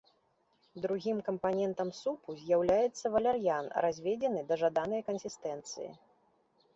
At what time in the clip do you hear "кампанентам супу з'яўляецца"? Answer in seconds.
1.27-3.05